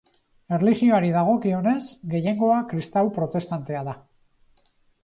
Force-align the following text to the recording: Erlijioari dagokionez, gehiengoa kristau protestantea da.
Erlijioari 0.55 1.11
dagokionez, 1.17 1.83
gehiengoa 2.15 2.59
kristau 2.73 3.07
protestantea 3.21 3.87
da. 3.93 3.97